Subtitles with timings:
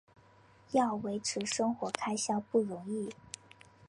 [0.71, 3.13] 要维持生活开销不容易